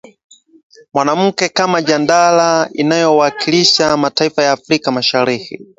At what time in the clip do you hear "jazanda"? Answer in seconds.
1.81-2.69